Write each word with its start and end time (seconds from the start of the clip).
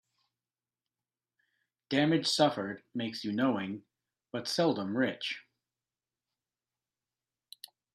Damage 1.91 2.25
suffered 2.25 2.81
makes 2.95 3.23
you 3.23 3.31
knowing, 3.33 3.83
but 4.31 4.47
seldom 4.47 4.97
rich. 4.97 5.43